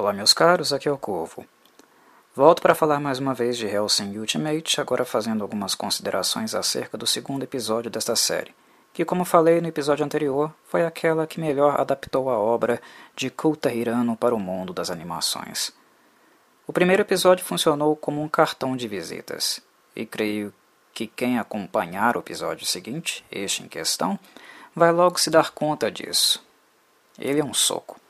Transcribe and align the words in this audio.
Olá, 0.00 0.14
meus 0.14 0.32
caros, 0.32 0.72
aqui 0.72 0.88
é 0.88 0.90
o 0.90 0.96
Corvo. 0.96 1.44
Volto 2.34 2.62
para 2.62 2.74
falar 2.74 2.98
mais 2.98 3.18
uma 3.18 3.34
vez 3.34 3.58
de 3.58 3.66
Hellsing 3.66 4.16
Ultimate, 4.16 4.80
agora 4.80 5.04
fazendo 5.04 5.42
algumas 5.42 5.74
considerações 5.74 6.54
acerca 6.54 6.96
do 6.96 7.06
segundo 7.06 7.42
episódio 7.42 7.90
desta 7.90 8.16
série, 8.16 8.54
que, 8.94 9.04
como 9.04 9.26
falei 9.26 9.60
no 9.60 9.68
episódio 9.68 10.02
anterior, 10.02 10.54
foi 10.64 10.86
aquela 10.86 11.26
que 11.26 11.38
melhor 11.38 11.78
adaptou 11.78 12.30
a 12.30 12.38
obra 12.38 12.80
de 13.14 13.28
Kulta 13.28 13.70
Hirano 13.70 14.16
para 14.16 14.34
o 14.34 14.40
mundo 14.40 14.72
das 14.72 14.90
animações. 14.90 15.70
O 16.66 16.72
primeiro 16.72 17.02
episódio 17.02 17.44
funcionou 17.44 17.94
como 17.94 18.22
um 18.22 18.28
cartão 18.28 18.74
de 18.74 18.88
visitas, 18.88 19.60
e 19.94 20.06
creio 20.06 20.50
que 20.94 21.06
quem 21.06 21.38
acompanhar 21.38 22.16
o 22.16 22.20
episódio 22.20 22.64
seguinte, 22.64 23.22
este 23.30 23.62
em 23.62 23.68
questão, 23.68 24.18
vai 24.74 24.92
logo 24.92 25.20
se 25.20 25.28
dar 25.28 25.50
conta 25.50 25.90
disso. 25.90 26.42
Ele 27.18 27.40
é 27.40 27.44
um 27.44 27.52
soco 27.52 28.00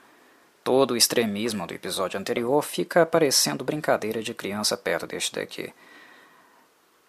Todo 0.63 0.93
o 0.93 0.97
extremismo 0.97 1.67
do 1.67 1.73
episódio 1.73 2.21
anterior 2.21 2.63
fica 2.63 3.07
parecendo 3.07 3.65
brincadeira 3.65 4.23
de 4.23 4.35
criança 4.35 4.77
perto 4.77 5.07
deste 5.07 5.35
daqui. 5.35 5.73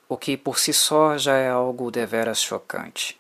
O 0.07 0.17
que 0.17 0.38
por 0.38 0.57
si 0.57 0.73
só 0.73 1.17
já 1.17 1.35
é 1.35 1.49
algo 1.49 1.91
deveras 1.91 2.41
chocante. 2.41 3.20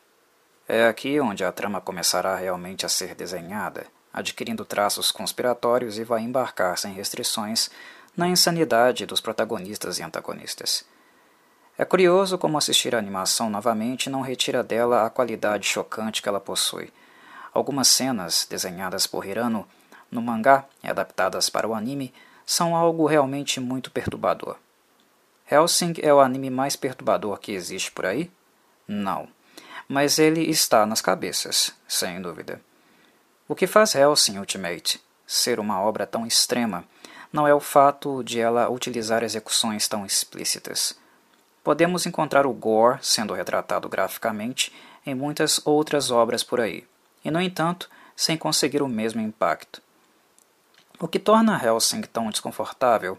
É 0.67 0.87
aqui 0.87 1.19
onde 1.19 1.43
a 1.43 1.51
trama 1.51 1.81
começará 1.81 2.35
realmente 2.35 2.85
a 2.85 2.89
ser 2.89 3.13
desenhada, 3.13 3.87
adquirindo 4.13 4.63
traços 4.63 5.11
conspiratórios 5.11 5.97
e 5.97 6.03
vai 6.03 6.21
embarcar 6.21 6.77
sem 6.77 6.93
restrições 6.93 7.69
na 8.15 8.27
insanidade 8.27 9.05
dos 9.05 9.19
protagonistas 9.19 9.99
e 9.99 10.03
antagonistas. 10.03 10.85
É 11.77 11.83
curioso 11.83 12.37
como 12.37 12.57
assistir 12.57 12.95
a 12.95 12.99
animação 12.99 13.49
novamente 13.49 14.09
não 14.09 14.21
retira 14.21 14.63
dela 14.63 15.05
a 15.05 15.09
qualidade 15.09 15.67
chocante 15.67 16.21
que 16.21 16.29
ela 16.29 16.39
possui. 16.39 16.91
Algumas 17.53 17.87
cenas, 17.89 18.47
desenhadas 18.49 19.07
por 19.07 19.25
Hirano, 19.25 19.67
no 20.11 20.21
mangá 20.21 20.65
e 20.83 20.89
adaptadas 20.89 21.49
para 21.49 21.67
o 21.67 21.73
anime 21.73 22.13
são 22.45 22.75
algo 22.75 23.07
realmente 23.07 23.59
muito 23.59 23.89
perturbador. 23.89 24.57
Helsing 25.49 25.95
é 26.01 26.13
o 26.13 26.19
anime 26.19 26.49
mais 26.49 26.75
perturbador 26.75 27.39
que 27.39 27.53
existe 27.53 27.91
por 27.91 28.05
aí? 28.05 28.29
Não. 28.87 29.27
Mas 29.87 30.19
ele 30.19 30.41
está 30.49 30.85
nas 30.85 31.01
cabeças, 31.01 31.73
sem 31.87 32.21
dúvida. 32.21 32.61
O 33.47 33.55
que 33.55 33.67
faz 33.67 33.95
Helsing 33.95 34.37
Ultimate 34.37 35.01
ser 35.25 35.59
uma 35.59 35.81
obra 35.81 36.05
tão 36.05 36.25
extrema 36.25 36.85
não 37.31 37.47
é 37.47 37.53
o 37.53 37.59
fato 37.59 38.23
de 38.23 38.39
ela 38.39 38.69
utilizar 38.69 39.23
execuções 39.23 39.87
tão 39.87 40.05
explícitas. 40.05 40.97
Podemos 41.63 42.05
encontrar 42.05 42.45
o 42.45 42.53
gore 42.53 42.99
sendo 43.01 43.33
retratado 43.33 43.87
graficamente 43.87 44.73
em 45.05 45.15
muitas 45.15 45.61
outras 45.65 46.11
obras 46.11 46.43
por 46.43 46.59
aí, 46.59 46.85
e 47.23 47.31
no 47.31 47.41
entanto, 47.41 47.89
sem 48.15 48.37
conseguir 48.37 48.81
o 48.81 48.87
mesmo 48.87 49.21
impacto. 49.21 49.81
O 51.01 51.07
que 51.07 51.17
torna 51.17 51.59
Helsing 51.59 52.03
tão 52.03 52.29
desconfortável, 52.29 53.17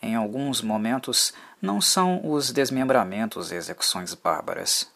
em 0.00 0.14
alguns 0.14 0.62
momentos, 0.62 1.34
não 1.60 1.78
são 1.78 2.32
os 2.32 2.50
desmembramentos 2.50 3.52
e 3.52 3.56
execuções 3.56 4.14
bárbaras. 4.14 4.90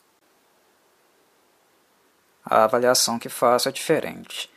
A 2.43 2.65
avaliação 2.65 3.19
que 3.19 3.29
faço 3.29 3.69
é 3.69 3.73
diferente. 3.73 4.51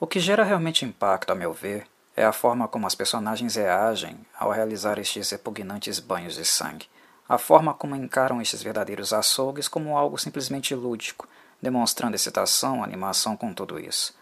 O 0.00 0.06
que 0.06 0.18
gera 0.18 0.42
realmente 0.42 0.86
impacto, 0.86 1.30
a 1.30 1.34
meu 1.34 1.52
ver, 1.52 1.86
é 2.16 2.24
a 2.24 2.32
forma 2.32 2.66
como 2.66 2.86
as 2.86 2.94
personagens 2.94 3.56
reagem 3.56 4.18
ao 4.34 4.50
realizar 4.50 4.98
estes 4.98 5.28
repugnantes 5.28 5.98
banhos 5.98 6.34
de 6.34 6.46
sangue, 6.46 6.88
a 7.28 7.36
forma 7.36 7.74
como 7.74 7.94
encaram 7.94 8.40
estes 8.40 8.62
verdadeiros 8.62 9.12
açougues 9.12 9.68
como 9.68 9.98
algo 9.98 10.16
simplesmente 10.16 10.74
lúdico, 10.74 11.28
demonstrando 11.60 12.14
excitação, 12.14 12.82
animação 12.82 13.36
com 13.36 13.52
tudo 13.52 13.78
isso. 13.78 14.14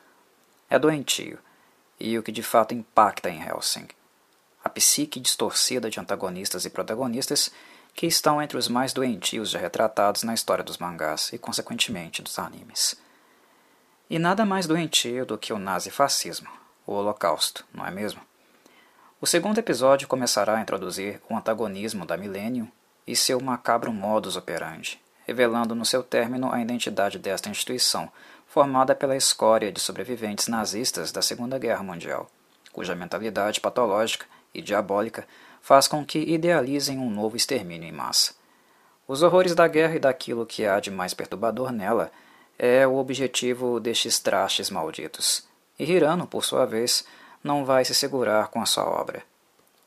É 0.68 0.76
doentio, 0.76 1.38
e 1.98 2.18
o 2.18 2.22
que 2.22 2.32
de 2.32 2.42
fato 2.42 2.74
impacta 2.74 3.28
em 3.28 3.42
Helsing. 3.42 3.88
A 4.62 4.68
psique 4.68 5.20
distorcida 5.20 5.90
de 5.90 6.00
antagonistas 6.00 6.64
e 6.64 6.70
protagonistas 6.70 7.50
que 7.94 8.06
estão 8.06 8.40
entre 8.40 8.56
os 8.56 8.68
mais 8.68 8.92
doentios 8.92 9.50
já 9.50 9.58
retratados 9.58 10.22
na 10.22 10.34
história 10.34 10.62
dos 10.62 10.78
mangás 10.78 11.32
e, 11.32 11.38
consequentemente, 11.38 12.22
dos 12.22 12.38
animes. 12.38 12.94
E 14.08 14.18
nada 14.18 14.44
mais 14.44 14.66
doentio 14.66 15.26
do 15.26 15.36
que 15.36 15.52
o 15.52 15.58
nazifascismo, 15.58 16.48
o 16.86 16.92
Holocausto, 16.92 17.64
não 17.74 17.86
é 17.86 17.90
mesmo? 17.90 18.20
O 19.20 19.26
segundo 19.26 19.58
episódio 19.58 20.06
começará 20.06 20.56
a 20.56 20.60
introduzir 20.60 21.20
o 21.28 21.36
antagonismo 21.36 22.06
da 22.06 22.16
Millennium 22.16 22.70
e 23.04 23.16
seu 23.16 23.40
macabro 23.40 23.92
modus 23.92 24.36
operandi, 24.36 25.00
revelando 25.26 25.74
no 25.74 25.84
seu 25.84 26.02
término 26.02 26.52
a 26.52 26.60
identidade 26.60 27.18
desta 27.18 27.50
instituição, 27.50 28.10
formada 28.48 28.94
pela 28.94 29.16
escória 29.16 29.70
de 29.70 29.78
sobreviventes 29.78 30.48
nazistas 30.48 31.12
da 31.12 31.20
Segunda 31.20 31.58
Guerra 31.58 31.82
Mundial, 31.82 32.28
cuja 32.72 32.94
mentalidade 32.94 33.60
patológica 33.60 34.26
e 34.54 34.62
diabólica 34.62 35.26
faz 35.60 35.86
com 35.86 36.04
que 36.04 36.18
idealizem 36.18 36.98
um 36.98 37.10
novo 37.10 37.36
extermínio 37.36 37.86
em 37.86 37.92
massa. 37.92 38.34
Os 39.06 39.22
horrores 39.22 39.54
da 39.54 39.68
guerra 39.68 39.96
e 39.96 39.98
daquilo 39.98 40.46
que 40.46 40.66
há 40.66 40.80
de 40.80 40.90
mais 40.90 41.12
perturbador 41.12 41.70
nela 41.70 42.10
é 42.58 42.86
o 42.86 42.96
objetivo 42.96 43.78
destes 43.78 44.18
trastes 44.18 44.70
malditos. 44.70 45.46
E 45.78 45.84
Hirano, 45.84 46.26
por 46.26 46.44
sua 46.44 46.64
vez, 46.64 47.04
não 47.44 47.64
vai 47.64 47.84
se 47.84 47.94
segurar 47.94 48.48
com 48.48 48.60
a 48.60 48.66
sua 48.66 48.84
obra. 48.84 49.22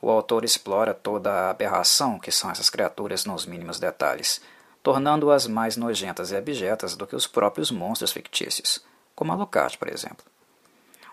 O 0.01 0.09
autor 0.09 0.43
explora 0.43 0.93
toda 0.93 1.31
a 1.31 1.49
aberração 1.49 2.17
que 2.17 2.31
são 2.31 2.49
essas 2.49 2.69
criaturas 2.69 3.25
nos 3.25 3.45
mínimos 3.45 3.79
detalhes, 3.79 4.41
tornando-as 4.83 5.47
mais 5.47 5.77
nojentas 5.77 6.31
e 6.31 6.35
abjetas 6.35 6.95
do 6.95 7.05
que 7.05 7.15
os 7.15 7.27
próprios 7.27 7.71
monstros 7.71 8.11
fictícios, 8.11 8.83
como 9.15 9.31
Alucard, 9.31 9.77
por 9.77 9.87
exemplo. 9.87 10.25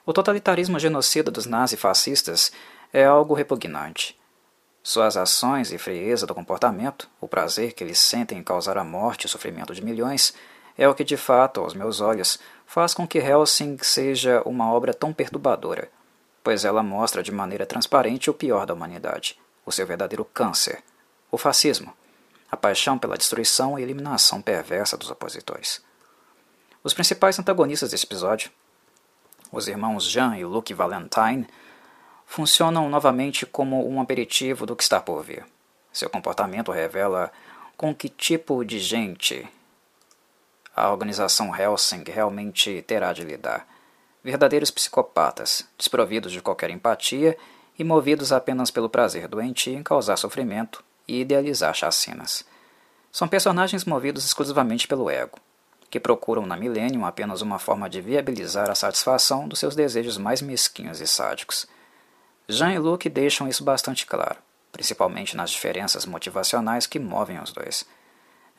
O 0.07 0.13
totalitarismo 0.13 0.79
genocida 0.79 1.31
dos 1.31 1.45
nazifascistas 1.45 2.51
é 2.93 3.05
algo 3.05 3.35
repugnante. 3.35 4.19
Suas 4.83 5.19
ações 5.19 5.71
e 5.71 5.77
frieza 5.77 6.27
do 6.27 6.35
comportamento, 6.35 7.11
o 7.21 7.29
prazer 7.29 7.73
que 7.75 7.85
eles 7.85 7.99
sentem 7.99 8.39
em 8.39 8.43
causar 8.43 8.79
a 8.79 8.85
morte 8.85 9.25
e 9.25 9.27
o 9.27 9.29
sofrimento 9.29 9.75
de 9.75 9.85
milhões, 9.85 10.33
é 10.79 10.89
o 10.89 10.95
que 10.95 11.05
de 11.05 11.17
fato, 11.17 11.61
aos 11.61 11.75
meus 11.75 12.01
olhos, 12.01 12.39
faz 12.65 12.95
com 12.95 13.07
que 13.07 13.19
Helsing 13.19 13.77
seja 13.83 14.41
uma 14.47 14.73
obra 14.73 14.95
tão 14.95 15.13
perturbadora, 15.13 15.91
pois 16.43 16.65
ela 16.65 16.83
mostra 16.83 17.23
de 17.23 17.31
maneira 17.33 17.67
transparente 17.67 18.31
o 18.31 18.35
pior 18.35 18.65
da 18.65 18.73
humanidade, 18.73 19.39
o 19.67 19.73
seu 19.73 19.87
verdadeiro 19.87 20.25
câncer, 20.25 20.83
o 21.31 21.37
fascismo, 21.37 21.93
a 22.51 22.57
paixão 22.57 22.99
pela 22.99 23.17
destruição 23.17 23.79
e 23.79 23.83
eliminação 23.83 24.41
perversa 24.41 24.97
dos 24.97 25.11
opositores. 25.11 25.83
Os 26.83 26.95
principais 26.95 27.39
antagonistas 27.39 27.91
desse 27.91 28.07
episódio, 28.07 28.51
os 29.53 29.69
irmãos 29.69 30.05
Jean 30.05 30.37
e 30.37 30.45
Luke 30.45 30.73
Valentine, 30.73 31.47
funcionam 32.27 32.89
novamente 32.89 33.45
como 33.45 33.89
um 33.89 34.01
aperitivo 34.01 34.65
do 34.65 34.77
que 34.77 34.83
está 34.83 35.01
por 35.01 35.23
vir. 35.23 35.45
Seu 35.93 36.09
comportamento 36.09 36.71
revela 36.71 37.33
com 37.77 37.95
que 37.95 38.09
tipo 38.09 38.65
de 38.65 38.79
gente 38.79 39.49
a 40.75 40.91
organização 40.93 41.55
Helsing 41.55 42.05
realmente 42.07 42.83
terá 42.83 43.13
de 43.13 43.25
lidar. 43.25 43.67
Verdadeiros 44.23 44.71
psicopatas, 44.71 45.67
desprovidos 45.77 46.31
de 46.31 46.41
qualquer 46.41 46.71
empatia 46.71 47.37
e 47.77 47.83
movidos 47.83 48.31
apenas 48.31 48.71
pelo 48.71 48.89
prazer 48.89 49.27
doentio 49.27 49.77
em 49.77 49.83
causar 49.83 50.17
sofrimento 50.17 50.85
e 51.09 51.23
idealizar 51.23 51.75
chacinas. 51.75 52.45
São 53.11 53.27
personagens 53.27 53.87
movidos 53.87 54.25
exclusivamente 54.25 54.87
pelo 54.87 55.09
ego, 55.09 55.39
que 55.91 55.99
procuram 55.99 56.45
na 56.45 56.57
Millennium 56.57 57.07
apenas 57.07 57.41
uma 57.41 57.59
forma 57.59 57.89
de 57.89 58.01
viabilizar 58.01 58.71
a 58.71 58.75
satisfação 58.75 59.49
dos 59.49 59.59
seus 59.59 59.75
desejos 59.75 60.19
mais 60.19 60.43
mesquinhos 60.43 61.01
e 61.01 61.07
sádicos. 61.07 61.67
Jean 62.47 62.73
e 62.73 62.79
Luke 62.79 63.09
deixam 63.09 63.49
isso 63.49 63.65
bastante 63.65 64.07
claro, 64.07 64.37
principalmente 64.71 65.37
nas 65.37 65.51
diferenças 65.51 66.05
motivacionais 66.05 66.87
que 66.87 66.99
movem 66.99 67.41
os 67.41 67.53
dois. 67.53 67.87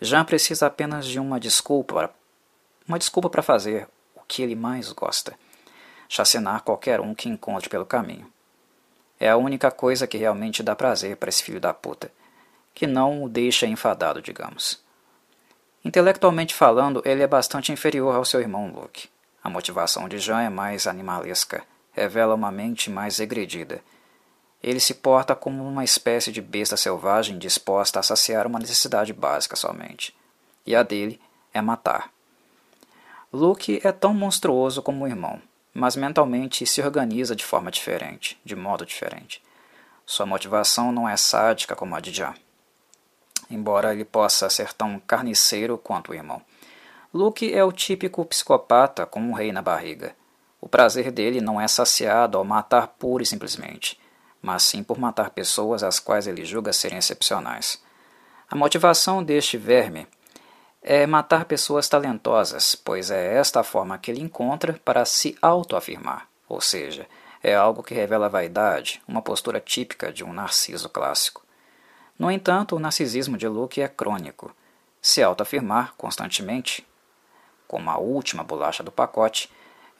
Jean 0.01 0.25
precisa 0.25 0.65
apenas 0.65 1.05
de 1.05 1.19
uma 1.19 1.39
desculpa, 1.39 2.11
uma 2.87 2.97
desculpa 2.97 3.29
para 3.29 3.43
fazer 3.43 3.87
o 4.15 4.21
que 4.27 4.41
ele 4.41 4.55
mais 4.55 4.91
gosta: 4.91 5.37
chacinar 6.07 6.63
qualquer 6.63 6.99
um 6.99 7.13
que 7.13 7.29
encontre 7.29 7.69
pelo 7.69 7.85
caminho. 7.85 8.31
É 9.19 9.29
a 9.29 9.37
única 9.37 9.69
coisa 9.69 10.07
que 10.07 10.17
realmente 10.17 10.63
dá 10.63 10.75
prazer 10.75 11.17
para 11.17 11.29
esse 11.29 11.43
filho 11.43 11.59
da 11.59 11.73
puta 11.73 12.11
que 12.79 12.87
não 12.87 13.21
o 13.25 13.27
deixa 13.27 13.67
enfadado, 13.67 14.21
digamos. 14.21 14.81
Intelectualmente 15.83 16.55
falando, 16.55 17.01
ele 17.03 17.21
é 17.21 17.27
bastante 17.27 17.73
inferior 17.73 18.15
ao 18.15 18.23
seu 18.23 18.39
irmão 18.39 18.71
Luke. 18.71 19.09
A 19.43 19.49
motivação 19.49 20.07
de 20.07 20.17
Jean 20.17 20.43
é 20.43 20.49
mais 20.49 20.87
animalesca, 20.87 21.61
revela 21.91 22.35
uma 22.35 22.49
mente 22.49 22.89
mais 22.89 23.17
regredida. 23.17 23.81
Ele 24.63 24.79
se 24.79 24.93
porta 24.93 25.35
como 25.35 25.61
uma 25.67 25.83
espécie 25.83 26.31
de 26.31 26.41
besta 26.41 26.77
selvagem 26.77 27.37
disposta 27.37 27.99
a 27.99 28.03
saciar 28.03 28.47
uma 28.47 28.59
necessidade 28.59 29.11
básica 29.11 29.57
somente. 29.57 30.15
E 30.65 30.73
a 30.73 30.81
dele 30.81 31.19
é 31.53 31.61
matar. 31.61 32.09
Luke 33.33 33.81
é 33.83 33.91
tão 33.91 34.13
monstruoso 34.13 34.81
como 34.81 35.03
o 35.03 35.07
irmão, 35.07 35.41
mas 35.73 35.97
mentalmente 35.97 36.65
se 36.65 36.81
organiza 36.81 37.35
de 37.35 37.43
forma 37.43 37.71
diferente, 37.71 38.39
de 38.45 38.55
modo 38.55 38.85
diferente. 38.85 39.43
Sua 40.05 40.25
motivação 40.25 40.93
não 40.93 41.09
é 41.09 41.17
sádica 41.17 41.75
como 41.75 41.93
a 41.93 41.99
de 41.99 42.13
Jean 42.13 42.33
embora 43.49 43.93
ele 43.93 44.05
possa 44.05 44.49
ser 44.49 44.73
tão 44.73 44.99
carniceiro 44.99 45.77
quanto 45.77 46.11
o 46.11 46.15
irmão. 46.15 46.41
Luke 47.13 47.53
é 47.53 47.63
o 47.63 47.71
típico 47.71 48.23
psicopata 48.25 49.05
com 49.05 49.19
um 49.19 49.33
rei 49.33 49.51
na 49.51 49.61
barriga. 49.61 50.15
O 50.61 50.69
prazer 50.69 51.11
dele 51.11 51.41
não 51.41 51.59
é 51.59 51.67
saciado 51.67 52.37
ao 52.37 52.43
matar 52.43 52.87
pura 52.87 53.23
e 53.23 53.25
simplesmente, 53.25 53.99
mas 54.41 54.63
sim 54.63 54.83
por 54.83 54.99
matar 54.99 55.31
pessoas 55.31 55.83
as 55.83 55.99
quais 55.99 56.27
ele 56.27 56.45
julga 56.45 56.71
serem 56.71 56.97
excepcionais. 56.97 57.81
A 58.49 58.55
motivação 58.55 59.23
deste 59.23 59.57
verme 59.57 60.07
é 60.81 61.05
matar 61.05 61.45
pessoas 61.45 61.89
talentosas, 61.89 62.75
pois 62.75 63.11
é 63.11 63.35
esta 63.35 63.59
a 63.59 63.63
forma 63.63 63.97
que 63.97 64.11
ele 64.11 64.21
encontra 64.21 64.79
para 64.85 65.05
se 65.05 65.37
autoafirmar, 65.41 66.27
ou 66.47 66.61
seja, 66.61 67.07
é 67.41 67.55
algo 67.55 67.83
que 67.83 67.93
revela 67.93 68.29
vaidade, 68.29 69.01
uma 69.07 69.21
postura 69.21 69.59
típica 69.59 70.11
de 70.11 70.23
um 70.23 70.33
narciso 70.33 70.89
clássico. 70.89 71.43
No 72.19 72.29
entanto, 72.29 72.75
o 72.75 72.79
narcisismo 72.79 73.37
de 73.37 73.47
Luke 73.47 73.81
é 73.81 73.87
crônico. 73.87 74.53
Se 75.01 75.23
autoafirmar 75.23 75.93
constantemente, 75.97 76.85
como 77.65 77.89
a 77.89 77.97
última 77.97 78.43
bolacha 78.43 78.83
do 78.83 78.91
pacote, 78.91 79.49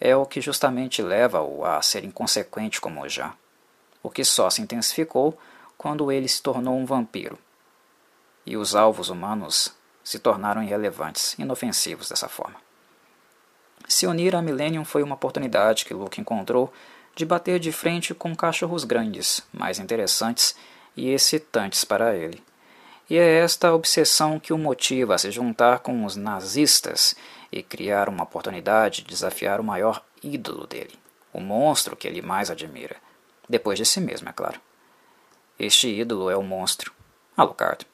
é 0.01 0.13
o 0.13 0.25
que 0.25 0.41
justamente 0.41 1.01
leva-o 1.01 1.63
a 1.63 1.81
ser 1.81 2.03
inconsequente 2.03 2.81
como 2.81 3.07
já, 3.07 3.33
o 4.03 4.09
que 4.09 4.25
só 4.25 4.49
se 4.49 4.61
intensificou 4.61 5.37
quando 5.77 6.11
ele 6.11 6.27
se 6.27 6.41
tornou 6.43 6.77
um 6.77 6.85
vampiro. 6.85 7.39
E 8.45 8.57
os 8.57 8.75
alvos 8.75 9.09
humanos 9.09 9.73
se 10.03 10.19
tornaram 10.19 10.61
irrelevantes, 10.61 11.37
inofensivos 11.39 12.09
dessa 12.09 12.27
forma. 12.27 12.55
Se 13.87 14.05
unir 14.05 14.35
a 14.35 14.41
Millennium 14.41 14.83
foi 14.83 15.03
uma 15.03 15.15
oportunidade 15.15 15.85
que 15.85 15.93
Luke 15.93 16.19
encontrou 16.19 16.71
de 17.15 17.25
bater 17.25 17.59
de 17.59 17.71
frente 17.71 18.13
com 18.13 18.35
cachorros 18.35 18.83
grandes, 18.83 19.41
mais 19.53 19.79
interessantes 19.79 20.55
e 20.99 21.13
excitantes 21.13 21.85
para 21.85 22.15
ele. 22.15 22.43
E 23.09 23.17
é 23.17 23.39
esta 23.39 23.73
obsessão 23.73 24.39
que 24.39 24.53
o 24.53 24.57
motiva 24.57 25.15
a 25.15 25.17
se 25.17 25.31
juntar 25.31 25.79
com 25.79 26.05
os 26.05 26.15
nazistas 26.15 27.15
e 27.51 27.63
criar 27.63 28.09
uma 28.09 28.23
oportunidade 28.23 29.01
de 29.01 29.07
desafiar 29.07 29.59
o 29.59 29.63
maior 29.63 30.03
ídolo 30.21 30.67
dele, 30.67 30.93
o 31.33 31.39
monstro 31.39 31.95
que 31.95 32.07
ele 32.07 32.21
mais 32.21 32.51
admira, 32.51 32.97
depois 33.47 33.79
de 33.79 33.85
si 33.85 33.99
mesmo, 33.99 34.29
é 34.29 34.33
claro. 34.33 34.59
Este 35.57 35.87
ídolo 35.87 36.29
é 36.29 36.35
o 36.35 36.43
monstro, 36.43 36.93
Alucard. 37.35 37.87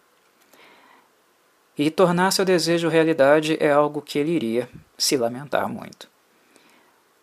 E 1.77 1.89
tornar 1.91 2.31
seu 2.31 2.43
desejo 2.43 2.89
realidade 2.89 3.57
é 3.59 3.71
algo 3.71 4.01
que 4.01 4.17
ele 4.17 4.31
iria 4.31 4.69
se 4.97 5.15
lamentar 5.15 5.69
muito. 5.69 6.09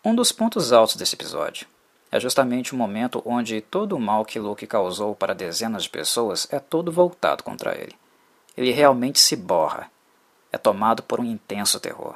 Um 0.03 0.15
dos 0.15 0.31
pontos 0.31 0.71
altos 0.71 0.95
desse 0.95 1.15
episódio 1.15 1.67
é 2.13 2.19
justamente 2.19 2.73
o 2.73 2.77
momento 2.77 3.23
onde 3.25 3.59
todo 3.59 3.95
o 3.95 3.99
mal 3.99 4.23
que 4.23 4.37
Luke 4.37 4.67
causou 4.67 5.15
para 5.15 5.33
dezenas 5.33 5.83
de 5.83 5.89
pessoas 5.89 6.47
é 6.51 6.59
todo 6.59 6.91
voltado 6.91 7.43
contra 7.43 7.75
ele. 7.75 7.95
Ele 8.55 8.71
realmente 8.71 9.19
se 9.19 9.35
borra, 9.35 9.89
é 10.51 10.57
tomado 10.57 11.01
por 11.01 11.19
um 11.19 11.25
intenso 11.25 11.79
terror. 11.79 12.15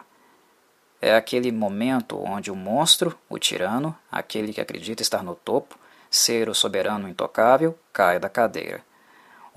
É 1.02 1.16
aquele 1.16 1.52
momento 1.52 2.22
onde 2.24 2.52
o 2.52 2.56
monstro, 2.56 3.18
o 3.28 3.40
tirano, 3.40 3.96
aquele 4.12 4.54
que 4.54 4.62
acredita 4.62 5.02
estar 5.02 5.24
no 5.24 5.34
topo, 5.34 5.76
ser 6.12 6.48
o 6.48 6.54
soberano 6.54 7.10
intocável, 7.10 7.76
cai 7.92 8.20
da 8.20 8.30
cadeira 8.30 8.86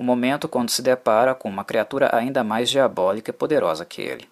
o 0.00 0.02
momento 0.02 0.48
quando 0.48 0.70
se 0.70 0.80
depara 0.80 1.34
com 1.34 1.46
uma 1.46 1.62
criatura 1.62 2.08
ainda 2.16 2.42
mais 2.42 2.70
diabólica 2.70 3.28
e 3.30 3.34
poderosa 3.34 3.84
que 3.84 4.00
ele. 4.00 4.26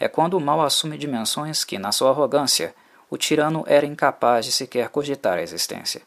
É 0.00 0.08
quando 0.08 0.34
o 0.38 0.40
mal 0.40 0.62
assume 0.62 0.96
dimensões 0.96 1.64
que, 1.64 1.78
na 1.78 1.92
sua 1.92 2.12
arrogância, 2.12 2.74
o 3.10 3.16
tirano 3.16 3.64
era 3.66 3.86
incapaz 3.86 4.44
de 4.44 4.52
sequer 4.52 4.88
cogitar 4.88 5.38
a 5.38 5.42
existência. 5.42 6.02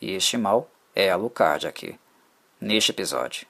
E 0.00 0.12
este 0.12 0.36
mal 0.36 0.70
é 0.94 1.10
Alucard 1.10 1.66
aqui, 1.66 1.98
neste 2.60 2.90
episódio. 2.90 3.46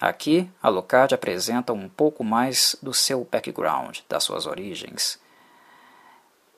Aqui, 0.00 0.50
Alucard 0.62 1.14
apresenta 1.14 1.72
um 1.72 1.88
pouco 1.88 2.24
mais 2.24 2.76
do 2.82 2.92
seu 2.92 3.24
background, 3.30 4.00
das 4.08 4.24
suas 4.24 4.46
origens. 4.46 5.20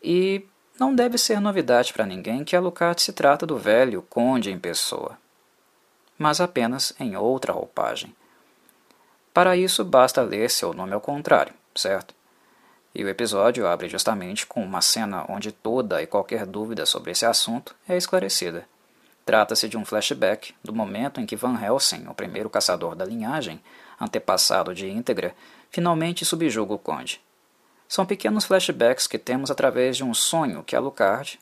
E 0.02 0.46
não 0.78 0.94
deve 0.94 1.18
ser 1.18 1.40
novidade 1.40 1.92
para 1.92 2.06
ninguém 2.06 2.44
que 2.44 2.56
Alucard 2.56 3.00
se 3.02 3.12
trata 3.12 3.46
do 3.46 3.58
velho 3.58 4.02
conde 4.02 4.50
em 4.50 4.58
pessoa 4.58 5.18
mas 6.18 6.40
apenas 6.40 6.94
em 6.98 7.16
outra 7.16 7.52
roupagem. 7.52 8.14
Para 9.32 9.56
isso, 9.56 9.84
basta 9.84 10.22
ler 10.22 10.48
seu 10.50 10.72
nome 10.72 10.92
ao 10.92 11.00
contrário, 11.00 11.52
certo? 11.74 12.14
E 12.94 13.04
o 13.04 13.08
episódio 13.08 13.66
abre 13.66 13.88
justamente 13.88 14.46
com 14.46 14.62
uma 14.62 14.80
cena 14.80 15.24
onde 15.28 15.50
toda 15.50 16.00
e 16.00 16.06
qualquer 16.06 16.46
dúvida 16.46 16.86
sobre 16.86 17.10
esse 17.10 17.26
assunto 17.26 17.74
é 17.88 17.96
esclarecida. 17.96 18.66
Trata-se 19.26 19.68
de 19.68 19.76
um 19.76 19.84
flashback 19.84 20.54
do 20.62 20.72
momento 20.72 21.20
em 21.20 21.26
que 21.26 21.34
Van 21.34 21.58
Helsing, 21.60 22.06
o 22.06 22.14
primeiro 22.14 22.48
caçador 22.48 22.94
da 22.94 23.04
linhagem, 23.04 23.60
antepassado 24.00 24.74
de 24.74 24.88
Íntegra, 24.88 25.34
finalmente 25.70 26.24
subjuga 26.24 26.74
o 26.74 26.78
conde. 26.78 27.20
São 27.88 28.06
pequenos 28.06 28.44
flashbacks 28.44 29.06
que 29.06 29.18
temos 29.18 29.50
através 29.50 29.96
de 29.96 30.04
um 30.04 30.14
sonho 30.14 30.62
que 30.62 30.76
Alucard 30.76 31.40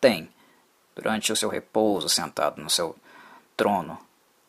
tem 0.00 0.30
durante 0.94 1.32
o 1.32 1.36
seu 1.36 1.48
repouso 1.48 2.08
sentado 2.08 2.62
no 2.62 2.70
seu 2.70 2.96
trono, 3.56 3.98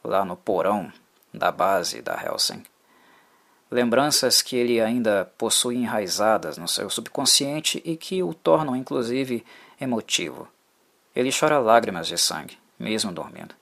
lá 0.04 0.24
no 0.24 0.38
porão 0.38 0.92
da 1.34 1.52
base 1.52 2.02
da 2.02 2.14
Helsing. 2.24 2.64
Lembranças 3.72 4.42
que 4.42 4.56
ele 4.56 4.82
ainda 4.82 5.32
possui 5.38 5.76
enraizadas 5.76 6.58
no 6.58 6.68
seu 6.68 6.90
subconsciente 6.90 7.82
e 7.86 7.96
que 7.96 8.24
o 8.24 8.34
tornam 8.34 8.76
inclusive 8.76 9.46
emotivo. 9.80 10.48
Ele 11.16 11.32
chora 11.32 11.60
lágrimas 11.60 12.08
de 12.08 12.18
sangue, 12.18 12.58
mesmo 12.80 13.12
dormindo. 13.12 13.54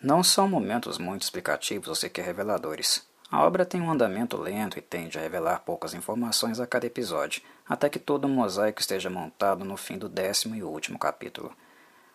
Não 0.00 0.22
são 0.22 0.48
momentos 0.48 0.98
muito 0.98 1.22
explicativos 1.22 1.88
ou 1.88 1.94
sequer 1.94 2.24
reveladores. 2.24 3.06
A 3.30 3.42
obra 3.44 3.64
tem 3.64 3.80
um 3.80 3.90
andamento 3.90 4.36
lento 4.36 4.78
e 4.78 4.82
tende 4.82 5.16
a 5.18 5.22
revelar 5.22 5.60
poucas 5.60 5.94
informações 5.94 6.60
a 6.60 6.66
cada 6.66 6.86
episódio, 6.86 7.40
até 7.66 7.88
que 7.88 7.98
todo 7.98 8.26
o 8.26 8.28
mosaico 8.28 8.80
esteja 8.80 9.08
montado 9.08 9.64
no 9.64 9.76
fim 9.76 9.96
do 9.96 10.08
décimo 10.08 10.54
e 10.54 10.62
último 10.62 10.98
capítulo. 10.98 11.52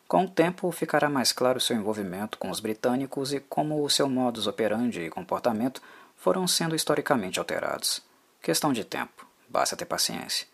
Com 0.07 0.23
o 0.23 0.29
tempo, 0.29 0.71
ficará 0.71 1.09
mais 1.09 1.33
claro 1.33 1.59
seu 1.59 1.75
envolvimento 1.75 2.37
com 2.37 2.49
os 2.49 2.61
britânicos 2.61 3.33
e 3.33 3.41
como 3.41 3.83
o 3.83 3.89
seu 3.89 4.07
modus 4.09 4.47
operandi 4.47 5.01
e 5.01 5.09
comportamento 5.09 5.81
foram 6.15 6.47
sendo 6.47 6.75
historicamente 6.75 7.39
alterados. 7.39 8.01
Questão 8.41 8.71
de 8.71 8.85
tempo, 8.85 9.27
basta 9.49 9.75
ter 9.75 9.85
paciência. 9.85 10.47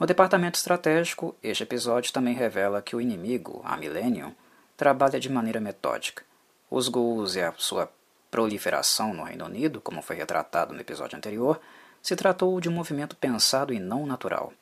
No 0.00 0.06
departamento 0.06 0.58
estratégico, 0.58 1.34
este 1.42 1.64
episódio 1.64 2.12
também 2.12 2.34
revela 2.34 2.80
que 2.80 2.96
o 2.96 3.00
inimigo, 3.00 3.60
a 3.62 3.76
Millennium, 3.76 4.34
trabalha 4.74 5.20
de 5.20 5.30
maneira 5.30 5.60
metódica. 5.60 6.24
Os 6.70 6.88
ghouls 6.88 7.34
e 7.34 7.42
a 7.42 7.52
sua 7.58 7.90
proliferação 8.30 9.12
no 9.12 9.24
Reino 9.24 9.44
Unido, 9.44 9.82
como 9.82 10.00
foi 10.00 10.16
retratado 10.16 10.72
no 10.72 10.80
episódio 10.80 11.16
anterior, 11.16 11.60
se 12.02 12.16
tratou 12.16 12.58
de 12.60 12.68
um 12.68 12.72
movimento 12.72 13.16
pensado 13.16 13.72
e 13.72 13.78
não 13.78 14.06
natural. 14.06 14.52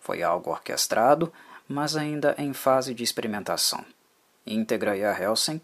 Foi 0.00 0.22
algo 0.22 0.50
orquestrado, 0.50 1.32
mas 1.68 1.96
ainda 1.96 2.34
em 2.38 2.52
fase 2.52 2.94
de 2.94 3.02
experimentação. 3.02 3.84
Integra 4.46 4.96
e 4.96 5.04
a 5.04 5.18
Helsing 5.18 5.60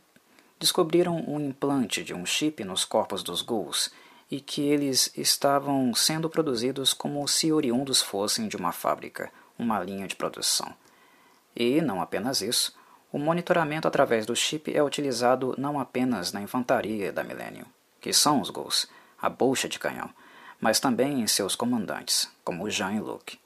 descobriram 0.58 1.16
um 1.26 1.40
implante 1.40 2.02
de 2.02 2.14
um 2.14 2.24
chip 2.24 2.62
nos 2.64 2.84
corpos 2.84 3.22
dos 3.22 3.42
ghouls 3.42 3.90
e 4.30 4.40
que 4.40 4.62
eles 4.62 5.12
estavam 5.16 5.92
sendo 5.94 6.30
produzidos 6.30 6.92
como 6.92 7.26
se 7.26 7.52
oriundos 7.52 8.00
fossem 8.00 8.46
de 8.46 8.56
uma 8.56 8.72
fábrica, 8.72 9.30
uma 9.58 9.80
linha 9.80 10.06
de 10.06 10.14
produção. 10.14 10.72
E, 11.54 11.80
não 11.80 12.00
apenas 12.00 12.40
isso, 12.40 12.72
o 13.12 13.18
monitoramento 13.18 13.88
através 13.88 14.24
do 14.24 14.36
chip 14.36 14.72
é 14.72 14.82
utilizado 14.82 15.54
não 15.58 15.80
apenas 15.80 16.32
na 16.32 16.40
infantaria 16.40 17.12
da 17.12 17.24
Millennium, 17.24 17.66
que 18.00 18.12
são 18.12 18.40
os 18.40 18.50
ghouls, 18.50 18.86
a 19.20 19.28
bolsa 19.28 19.68
de 19.68 19.78
canhão, 19.78 20.08
mas 20.60 20.78
também 20.78 21.20
em 21.20 21.26
seus 21.26 21.56
comandantes, 21.56 22.30
como 22.44 22.70
Jean 22.70 22.92
e 22.92 23.00
Luke. 23.00 23.38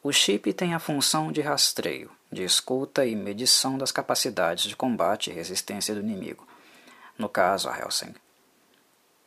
O 0.00 0.12
chip 0.12 0.52
tem 0.52 0.74
a 0.74 0.78
função 0.78 1.32
de 1.32 1.40
rastreio, 1.40 2.08
de 2.30 2.44
escuta 2.44 3.04
e 3.04 3.16
medição 3.16 3.76
das 3.76 3.90
capacidades 3.90 4.64
de 4.64 4.76
combate 4.76 5.28
e 5.28 5.32
resistência 5.32 5.92
do 5.92 6.00
inimigo, 6.00 6.46
no 7.18 7.28
caso 7.28 7.68
a 7.68 7.76
Helsing. 7.76 8.14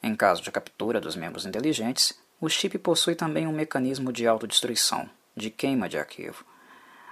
Em 0.01 0.16
caso 0.16 0.42
de 0.42 0.50
captura 0.50 1.01
dos 1.01 1.18
membros 1.18 1.46
inteligentes, 1.46 2.18
o 2.40 2.48
chip 2.48 2.78
possui 2.78 3.16
também 3.16 3.46
um 3.46 3.51
mecanismo 3.51 4.13
de 4.13 4.25
autodestruição, 4.25 5.10
de 5.36 5.50
queima 5.50 5.90
de 5.90 5.98
arquivo, 5.98 6.46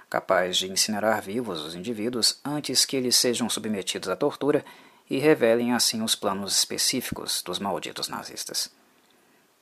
capaz 0.08 0.56
de 0.56 0.72
incinerar 0.72 1.20
vivos 1.20 1.60
os 1.60 1.74
indivíduos 1.74 2.40
antes 2.42 2.86
que 2.86 2.96
eles 2.96 3.14
sejam 3.14 3.50
submetidos 3.50 4.08
à 4.08 4.16
tortura 4.16 4.64
e 5.08 5.18
revelem 5.18 5.74
assim 5.74 6.02
os 6.02 6.14
planos 6.14 6.56
específicos 6.56 7.42
dos 7.42 7.58
malditos 7.58 8.08
nazistas. 8.08 8.70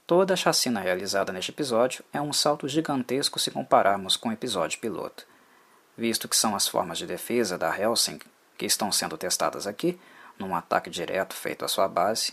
Toda 0.09 0.33
a 0.33 0.37
chacina 0.39 0.81
realizada 0.81 1.35
neste 1.35 1.51
episódio 1.51 2.03
é 2.15 2.19
um 2.19 2.33
salto 2.33 2.67
gigantesco 2.67 3.39
se 3.39 3.51
compararmos 3.51 4.17
com 4.17 4.31
o 4.31 4.33
episódio 4.33 4.81
piloto. 4.81 5.27
Visto 5.99 6.27
que 6.27 6.35
são 6.35 6.57
as 6.57 6.67
formas 6.67 6.97
de 6.97 7.07
defesa 7.07 7.59
da 7.59 7.79
Helsing 7.79 8.19
que 8.57 8.65
estão 8.65 8.91
sendo 8.91 9.19
testadas 9.19 9.67
aqui, 9.67 10.01
num 10.39 10.57
ataque 10.57 10.89
direto 10.89 11.35
feito 11.35 11.63
à 11.63 11.69
sua 11.69 11.87
base, 11.87 12.33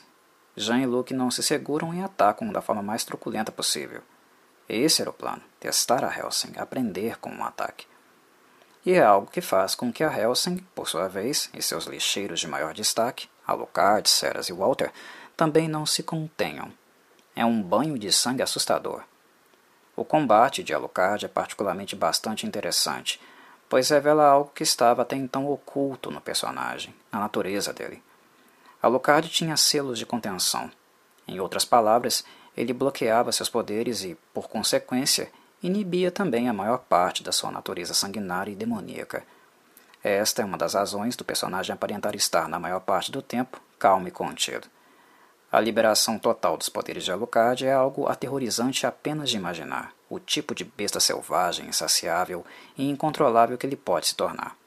Jean 0.56 0.80
e 0.80 0.86
Luke 0.86 1.14
não 1.14 1.30
se 1.30 1.44
seguram 1.44 1.94
e 1.94 2.02
atacam 2.02 2.50
da 2.50 2.62
forma 2.62 2.82
mais 2.82 3.04
truculenta 3.04 3.52
possível. 3.52 4.02
Esse 4.70 5.02
era 5.02 5.10
o 5.10 5.14
plano: 5.14 5.44
testar 5.60 6.06
a 6.06 6.18
Helsing, 6.18 6.54
aprender 6.56 7.20
com 7.20 7.30
um 7.30 7.44
ataque. 7.44 7.86
E 8.86 8.94
é 8.94 9.04
algo 9.04 9.30
que 9.30 9.42
faz 9.42 9.76
com 9.76 9.92
que 9.92 10.02
a 10.02 10.18
Helsing, 10.18 10.66
por 10.74 10.88
sua 10.88 11.10
vez, 11.10 11.50
e 11.54 11.62
seus 11.62 11.88
lixeiros 11.88 12.40
de 12.40 12.48
maior 12.48 12.74
destaque, 12.74 13.28
Alucard, 13.46 14.08
Ceras 14.10 14.48
e 14.48 14.54
Walter, 14.54 14.94
também 15.36 15.68
não 15.68 15.86
se 15.86 16.04
contenham 16.04 16.72
é 17.36 17.46
um 17.46 17.62
banho 17.62 18.00
de 18.00 18.12
sangue 18.12 18.42
assustador. 18.42 19.04
O 19.96 20.06
combate 20.06 20.64
de 20.64 20.74
Alucard 20.74 21.26
é 21.26 21.28
particularmente 21.28 21.96
bastante 21.96 22.46
interessante, 22.46 23.20
pois 23.70 23.90
revela 23.90 24.26
algo 24.26 24.52
que 24.54 24.64
estava 24.64 25.02
até 25.02 25.16
então 25.16 25.50
oculto 25.50 26.12
no 26.12 26.22
personagem, 26.22 26.94
na 27.12 27.20
natureza 27.20 27.74
dele. 27.74 28.02
Alucard 28.82 29.28
tinha 29.30 29.58
selos 29.58 29.98
de 29.98 30.06
contenção. 30.06 30.72
Em 31.28 31.40
outras 31.40 31.66
palavras, 31.66 32.24
ele 32.56 32.72
bloqueava 32.72 33.32
seus 33.32 33.50
poderes 33.50 34.04
e, 34.04 34.18
por 34.34 34.48
consequência, 34.48 35.32
inibia 35.62 36.12
também 36.12 36.48
a 36.48 36.54
maior 36.54 36.80
parte 36.80 37.24
da 37.24 37.32
sua 37.32 37.52
natureza 37.52 37.94
sanguinária 37.94 38.52
e 38.52 38.56
demoníaca. 38.56 39.24
Esta 40.04 40.44
é 40.44 40.46
uma 40.46 40.58
das 40.58 40.76
razões 40.76 41.16
do 41.16 41.26
personagem 41.26 41.74
aparentar 41.74 42.16
estar, 42.16 42.48
na 42.48 42.60
maior 42.60 42.82
parte 42.82 43.12
do 43.12 43.22
tempo, 43.22 43.60
calmo 43.80 44.08
e 44.08 44.12
contido. 44.12 44.68
A 45.56 45.62
liberação 45.62 46.20
total 46.20 46.58
dos 46.58 46.68
poderes 46.68 47.06
de 47.06 47.14
Alucard 47.14 47.66
é 47.66 47.72
algo 47.72 48.10
aterrorizante 48.10 48.86
apenas 48.86 49.30
de 49.30 49.38
imaginar 49.38 49.94
o 50.10 50.20
tipo 50.20 50.54
de 50.54 50.66
besta 50.66 51.00
selvagem, 51.00 51.70
insaciável 51.70 52.46
e 52.78 52.90
incontrolável 52.90 53.58
que 53.58 53.66
ele 53.66 53.78
pode 53.78 54.08
se 54.08 54.16
tornar. 54.18 54.58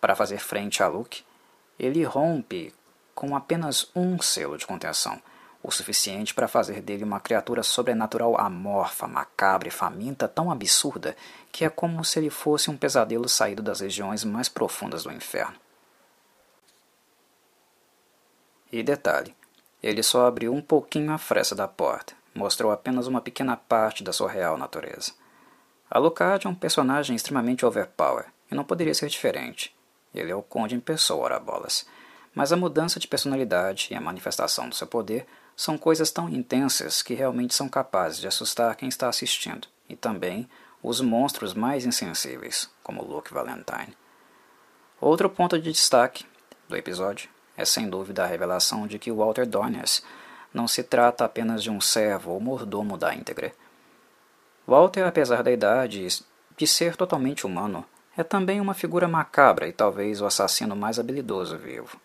Para 0.00 0.14
fazer 0.14 0.38
frente 0.38 0.80
a 0.80 0.86
Luke, 0.86 1.24
ele 1.76 2.04
rompe 2.04 2.72
com 3.16 3.34
apenas 3.34 3.90
um 3.96 4.22
selo 4.22 4.56
de 4.56 4.64
contenção, 4.64 5.20
o 5.60 5.72
suficiente 5.72 6.32
para 6.32 6.46
fazer 6.46 6.80
dele 6.80 7.02
uma 7.02 7.18
criatura 7.18 7.64
sobrenatural 7.64 8.38
amorfa, 8.38 9.08
macabra 9.08 9.66
e 9.66 9.72
faminta 9.72 10.28
tão 10.28 10.52
absurda 10.52 11.16
que 11.50 11.64
é 11.64 11.68
como 11.68 12.04
se 12.04 12.20
ele 12.20 12.30
fosse 12.30 12.70
um 12.70 12.76
pesadelo 12.76 13.28
saído 13.28 13.60
das 13.60 13.80
regiões 13.80 14.22
mais 14.22 14.48
profundas 14.48 15.02
do 15.02 15.10
inferno. 15.10 15.56
E 18.70 18.84
detalhe, 18.84 19.34
ele 19.82 20.02
só 20.02 20.26
abriu 20.26 20.52
um 20.52 20.62
pouquinho 20.62 21.12
a 21.12 21.18
fresta 21.18 21.54
da 21.54 21.68
porta, 21.68 22.14
mostrou 22.34 22.72
apenas 22.72 23.06
uma 23.06 23.20
pequena 23.20 23.56
parte 23.56 24.02
da 24.02 24.12
sua 24.12 24.30
real 24.30 24.56
natureza. 24.56 25.12
Alucard 25.90 26.46
é 26.46 26.50
um 26.50 26.54
personagem 26.54 27.14
extremamente 27.14 27.64
overpower, 27.64 28.26
e 28.50 28.54
não 28.54 28.64
poderia 28.64 28.94
ser 28.94 29.08
diferente. 29.08 29.74
Ele 30.14 30.32
é 30.32 30.34
o 30.34 30.42
conde 30.42 30.74
em 30.74 30.80
pessoa, 30.80 31.24
ora 31.24 31.38
bolas. 31.38 31.86
Mas 32.34 32.52
a 32.52 32.56
mudança 32.56 32.98
de 32.98 33.08
personalidade 33.08 33.88
e 33.90 33.94
a 33.94 34.00
manifestação 34.00 34.68
do 34.68 34.74
seu 34.74 34.86
poder 34.86 35.26
são 35.54 35.78
coisas 35.78 36.10
tão 36.10 36.28
intensas 36.28 37.02
que 37.02 37.14
realmente 37.14 37.54
são 37.54 37.68
capazes 37.68 38.18
de 38.18 38.26
assustar 38.26 38.76
quem 38.76 38.88
está 38.88 39.08
assistindo, 39.08 39.68
e 39.88 39.96
também 39.96 40.48
os 40.82 41.00
monstros 41.00 41.54
mais 41.54 41.86
insensíveis, 41.86 42.70
como 42.82 43.04
Luke 43.04 43.32
Valentine. 43.32 43.96
Outro 45.00 45.28
ponto 45.30 45.58
de 45.58 45.72
destaque 45.72 46.24
do 46.68 46.76
episódio 46.76 47.28
é 47.56 47.64
sem 47.64 47.88
dúvida 47.88 48.24
a 48.24 48.26
revelação 48.26 48.86
de 48.86 48.98
que 48.98 49.10
Walter 49.10 49.46
Donners 49.46 50.02
não 50.52 50.66
se 50.66 50.82
trata 50.82 51.24
apenas 51.24 51.62
de 51.62 51.70
um 51.70 51.80
servo 51.80 52.32
ou 52.32 52.40
mordomo 52.40 52.96
da 52.96 53.14
íntegra. 53.14 53.52
Walter, 54.66 55.06
apesar 55.06 55.42
da 55.42 55.52
idade 55.52 56.08
de 56.56 56.66
ser 56.66 56.96
totalmente 56.96 57.46
humano, 57.46 57.84
é 58.16 58.24
também 58.24 58.60
uma 58.60 58.74
figura 58.74 59.06
macabra 59.06 59.68
e 59.68 59.72
talvez 59.72 60.20
o 60.20 60.26
assassino 60.26 60.74
mais 60.74 60.98
habilidoso 60.98 61.58
vivo. 61.58 62.00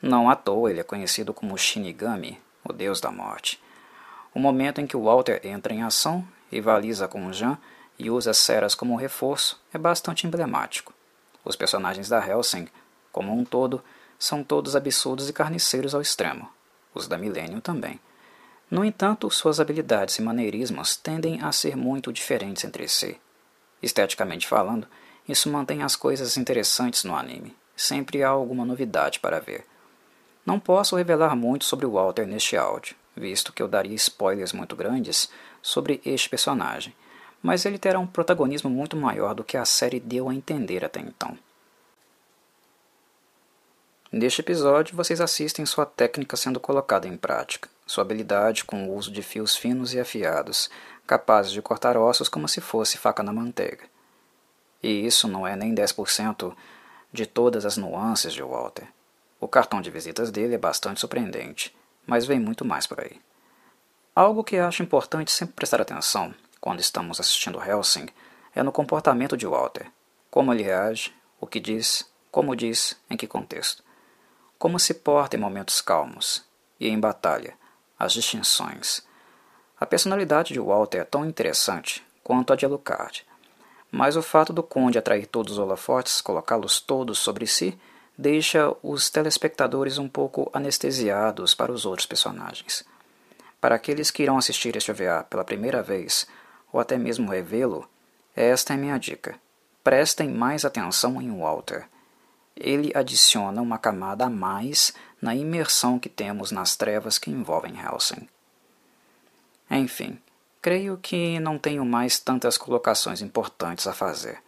Não 0.00 0.30
à 0.30 0.36
toa 0.36 0.70
ele 0.70 0.80
é 0.80 0.84
conhecido 0.84 1.34
como 1.34 1.58
Shinigami, 1.58 2.40
o 2.64 2.72
deus 2.72 3.00
da 3.00 3.10
morte. 3.10 3.60
O 4.32 4.38
momento 4.38 4.80
em 4.80 4.86
que 4.86 4.96
Walter 4.96 5.40
entra 5.44 5.74
em 5.74 5.82
ação, 5.82 6.26
rivaliza 6.50 7.08
com 7.08 7.32
Jean 7.32 7.58
e 7.98 8.08
usa 8.08 8.32
Ceras 8.32 8.74
como 8.74 8.96
reforço 8.96 9.60
é 9.74 9.78
bastante 9.78 10.26
emblemático. 10.26 10.94
Os 11.44 11.56
personagens 11.56 12.08
da 12.08 12.24
Helsing, 12.24 12.68
como 13.10 13.36
um 13.36 13.44
todo, 13.44 13.82
são 14.20 14.44
todos 14.44 14.76
absurdos 14.76 15.30
e 15.30 15.32
carniceiros 15.32 15.94
ao 15.94 16.02
extremo. 16.02 16.46
Os 16.94 17.08
da 17.08 17.16
Millennium 17.16 17.58
também. 17.58 17.98
No 18.70 18.84
entanto, 18.84 19.30
suas 19.30 19.58
habilidades 19.58 20.16
e 20.16 20.22
maneirismos 20.22 20.94
tendem 20.94 21.40
a 21.40 21.50
ser 21.50 21.74
muito 21.74 22.12
diferentes 22.12 22.62
entre 22.62 22.86
si. 22.86 23.18
Esteticamente 23.82 24.46
falando, 24.46 24.86
isso 25.26 25.50
mantém 25.50 25.82
as 25.82 25.96
coisas 25.96 26.36
interessantes 26.36 27.02
no 27.02 27.16
anime. 27.16 27.56
Sempre 27.74 28.22
há 28.22 28.28
alguma 28.28 28.64
novidade 28.64 29.18
para 29.18 29.40
ver. 29.40 29.64
Não 30.44 30.60
posso 30.60 30.96
revelar 30.96 31.34
muito 31.34 31.64
sobre 31.64 31.86
o 31.86 31.92
Walter 31.92 32.26
neste 32.26 32.56
áudio, 32.58 32.94
visto 33.16 33.52
que 33.52 33.62
eu 33.62 33.68
daria 33.68 33.94
spoilers 33.94 34.52
muito 34.52 34.76
grandes 34.76 35.30
sobre 35.62 36.00
este 36.04 36.28
personagem, 36.28 36.94
mas 37.42 37.64
ele 37.64 37.78
terá 37.78 37.98
um 37.98 38.06
protagonismo 38.06 38.68
muito 38.68 38.96
maior 38.96 39.34
do 39.34 39.44
que 39.44 39.56
a 39.56 39.64
série 39.64 39.98
deu 39.98 40.28
a 40.28 40.34
entender 40.34 40.84
até 40.84 41.00
então. 41.00 41.38
Neste 44.12 44.40
episódio, 44.40 44.96
vocês 44.96 45.20
assistem 45.20 45.64
sua 45.64 45.86
técnica 45.86 46.36
sendo 46.36 46.58
colocada 46.58 47.06
em 47.06 47.16
prática, 47.16 47.68
sua 47.86 48.02
habilidade 48.02 48.64
com 48.64 48.88
o 48.88 48.96
uso 48.96 49.08
de 49.08 49.22
fios 49.22 49.54
finos 49.54 49.94
e 49.94 50.00
afiados, 50.00 50.68
capazes 51.06 51.52
de 51.52 51.62
cortar 51.62 51.96
ossos 51.96 52.28
como 52.28 52.48
se 52.48 52.60
fosse 52.60 52.98
faca 52.98 53.22
na 53.22 53.32
manteiga. 53.32 53.84
E 54.82 55.06
isso 55.06 55.28
não 55.28 55.46
é 55.46 55.54
nem 55.54 55.72
10% 55.72 56.52
de 57.12 57.24
todas 57.24 57.64
as 57.64 57.76
nuances 57.76 58.32
de 58.32 58.42
Walter. 58.42 58.88
O 59.38 59.46
cartão 59.46 59.80
de 59.80 59.92
visitas 59.92 60.32
dele 60.32 60.56
é 60.56 60.58
bastante 60.58 60.98
surpreendente, 60.98 61.72
mas 62.04 62.26
vem 62.26 62.40
muito 62.40 62.64
mais 62.64 62.88
por 62.88 63.00
aí. 63.00 63.20
Algo 64.12 64.42
que 64.42 64.56
acho 64.56 64.82
importante 64.82 65.30
sempre 65.30 65.54
prestar 65.54 65.80
atenção 65.80 66.34
quando 66.60 66.80
estamos 66.80 67.20
assistindo 67.20 67.62
Helsing 67.62 68.08
é 68.56 68.62
no 68.64 68.72
comportamento 68.72 69.36
de 69.36 69.46
Walter, 69.46 69.86
como 70.28 70.52
ele 70.52 70.64
reage, 70.64 71.14
o 71.40 71.46
que 71.46 71.60
diz, 71.60 72.10
como 72.28 72.56
diz, 72.56 73.00
em 73.08 73.16
que 73.16 73.28
contexto 73.28 73.88
como 74.60 74.78
se 74.78 74.92
porta 74.92 75.38
em 75.38 75.40
momentos 75.40 75.80
calmos 75.80 76.44
e 76.78 76.86
em 76.86 77.00
batalha, 77.00 77.54
as 77.98 78.12
distinções. 78.12 79.02
A 79.80 79.86
personalidade 79.86 80.52
de 80.52 80.60
Walter 80.60 80.98
é 80.98 81.04
tão 81.04 81.24
interessante 81.24 82.04
quanto 82.22 82.52
a 82.52 82.56
de 82.56 82.66
Alucard, 82.66 83.26
mas 83.90 84.16
o 84.16 84.22
fato 84.22 84.52
do 84.52 84.62
conde 84.62 84.98
atrair 84.98 85.24
todos 85.24 85.54
os 85.54 85.58
holofotes, 85.58 86.20
colocá-los 86.20 86.78
todos 86.78 87.18
sobre 87.18 87.46
si, 87.46 87.80
deixa 88.18 88.70
os 88.82 89.08
telespectadores 89.08 89.96
um 89.96 90.06
pouco 90.06 90.50
anestesiados 90.52 91.54
para 91.54 91.72
os 91.72 91.86
outros 91.86 92.04
personagens. 92.04 92.84
Para 93.62 93.76
aqueles 93.76 94.10
que 94.10 94.24
irão 94.24 94.36
assistir 94.36 94.76
este 94.76 94.90
OVA 94.90 95.24
pela 95.30 95.42
primeira 95.42 95.82
vez, 95.82 96.26
ou 96.70 96.78
até 96.78 96.98
mesmo 96.98 97.30
revê-lo, 97.30 97.88
esta 98.36 98.74
é 98.74 98.76
minha 98.76 98.98
dica. 98.98 99.40
Prestem 99.82 100.28
mais 100.28 100.66
atenção 100.66 101.20
em 101.20 101.34
Walter 101.34 101.88
ele 102.56 102.92
adiciona 102.94 103.62
uma 103.62 103.78
camada 103.78 104.26
a 104.26 104.30
mais 104.30 104.92
na 105.20 105.34
imersão 105.34 105.98
que 105.98 106.08
temos 106.08 106.50
nas 106.50 106.76
trevas 106.76 107.18
que 107.18 107.30
envolvem 107.30 107.78
Helsing. 107.78 108.28
Enfim, 109.70 110.18
creio 110.60 110.98
que 110.98 111.38
não 111.38 111.58
tenho 111.58 111.84
mais 111.84 112.18
tantas 112.18 112.58
colocações 112.58 113.20
importantes 113.20 113.86
a 113.86 113.92
fazer. 113.92 114.38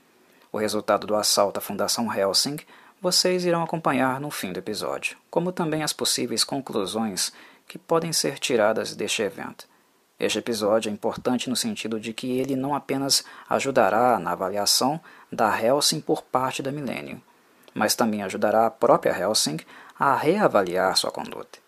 O 0.50 0.58
resultado 0.58 1.06
do 1.06 1.14
assalto 1.14 1.58
à 1.58 1.62
Fundação 1.62 2.12
Helsing 2.12 2.58
vocês 3.00 3.44
irão 3.44 3.62
acompanhar 3.62 4.20
no 4.20 4.30
fim 4.30 4.52
do 4.52 4.58
episódio, 4.58 5.16
como 5.30 5.50
também 5.50 5.82
as 5.82 5.92
possíveis 5.92 6.44
conclusões 6.44 7.32
que 7.66 7.78
podem 7.78 8.12
ser 8.12 8.38
tiradas 8.38 8.94
deste 8.94 9.22
evento. 9.22 9.66
Este 10.20 10.38
episódio 10.38 10.88
é 10.88 10.92
importante 10.92 11.50
no 11.50 11.56
sentido 11.56 11.98
de 11.98 12.12
que 12.12 12.38
ele 12.38 12.54
não 12.54 12.74
apenas 12.76 13.24
ajudará 13.48 14.20
na 14.20 14.32
avaliação 14.32 15.00
da 15.32 15.60
Helsing 15.60 16.00
por 16.00 16.22
parte 16.22 16.62
da 16.62 16.70
Millennium, 16.70 17.20
mas 17.74 17.94
também 17.94 18.22
ajudará 18.22 18.66
a 18.66 18.70
própria 18.70 19.16
Helsing 19.18 19.58
a 19.98 20.14
reavaliar 20.14 20.96
sua 20.96 21.10
conduta. 21.10 21.58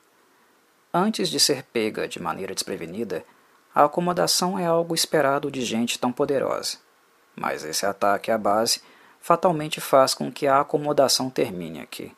Antes 0.93 1.29
de 1.29 1.41
ser 1.41 1.65
pega 1.65 2.07
de 2.07 2.21
maneira 2.21 2.55
desprevenida, 2.55 3.25
a 3.75 3.85
acomodação 3.85 4.59
é 4.59 4.65
algo 4.65 4.95
esperado 4.95 5.51
de 5.51 5.63
gente 5.63 5.99
tão 5.99 6.13
poderosa. 6.13 6.79
Mas 7.35 7.65
esse 7.65 7.85
ataque 7.85 8.31
à 8.31 8.39
base 8.39 8.81
fatalmente 9.21 9.81
faz 9.81 10.15
com 10.15 10.31
que 10.31 10.47
a 10.47 10.61
acomodação 10.61 11.29
termine 11.29 11.81
aqui. 11.81 12.15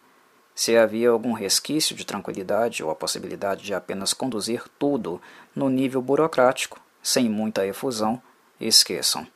Se 0.54 0.76
havia 0.76 1.10
algum 1.10 1.32
resquício 1.32 1.94
de 1.94 2.04
tranquilidade 2.04 2.82
ou 2.82 2.90
a 2.90 2.94
possibilidade 2.94 3.62
de 3.62 3.74
apenas 3.74 4.12
conduzir 4.12 4.64
tudo 4.78 5.20
no 5.54 5.68
nível 5.68 6.02
burocrático, 6.02 6.80
sem 7.02 7.28
muita 7.28 7.66
efusão, 7.66 8.20
esqueçam. 8.60 9.26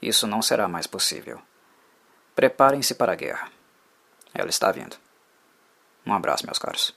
Isso 0.00 0.26
não 0.26 0.40
será 0.40 0.68
mais 0.68 0.86
possível. 0.86 1.40
Preparem-se 2.34 2.94
para 2.94 3.12
a 3.12 3.16
guerra. 3.16 3.50
Ela 4.34 4.50
está 4.50 4.70
vindo. 4.72 4.96
Um 6.06 6.12
abraço, 6.12 6.44
meus 6.46 6.58
caros. 6.58 6.94